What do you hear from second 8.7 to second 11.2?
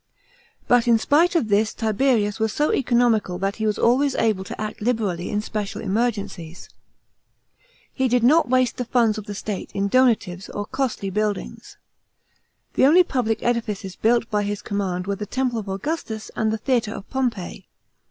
the funds of the state in donatives or costly